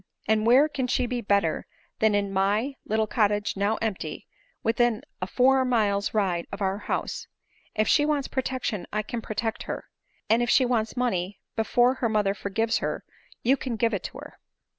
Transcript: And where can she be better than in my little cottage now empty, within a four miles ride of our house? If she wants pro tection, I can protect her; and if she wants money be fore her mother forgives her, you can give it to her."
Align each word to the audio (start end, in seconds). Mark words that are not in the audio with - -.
And 0.27 0.47
where 0.47 0.67
can 0.67 0.87
she 0.87 1.05
be 1.05 1.21
better 1.21 1.67
than 1.99 2.15
in 2.15 2.33
my 2.33 2.73
little 2.85 3.05
cottage 3.05 3.55
now 3.55 3.75
empty, 3.83 4.27
within 4.63 5.03
a 5.21 5.27
four 5.27 5.63
miles 5.63 6.11
ride 6.11 6.47
of 6.51 6.59
our 6.59 6.79
house? 6.79 7.27
If 7.75 7.87
she 7.87 8.03
wants 8.03 8.27
pro 8.27 8.41
tection, 8.41 8.85
I 8.91 9.03
can 9.03 9.21
protect 9.21 9.61
her; 9.69 9.89
and 10.27 10.41
if 10.41 10.49
she 10.49 10.65
wants 10.65 10.97
money 10.97 11.39
be 11.55 11.63
fore 11.63 11.93
her 11.93 12.09
mother 12.09 12.33
forgives 12.33 12.79
her, 12.79 13.03
you 13.43 13.55
can 13.55 13.75
give 13.75 13.93
it 13.93 14.01
to 14.05 14.17
her." 14.17 14.39